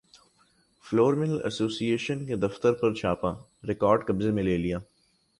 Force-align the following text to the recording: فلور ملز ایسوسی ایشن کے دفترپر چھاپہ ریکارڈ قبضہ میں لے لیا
فلور 0.85 1.13
ملز 1.13 1.41
ایسوسی 1.43 1.85
ایشن 1.85 2.25
کے 2.25 2.35
دفترپر 2.35 2.93
چھاپہ 2.93 3.33
ریکارڈ 3.67 4.05
قبضہ 4.07 4.29
میں 4.29 4.43
لے 4.43 4.57
لیا 4.57 4.77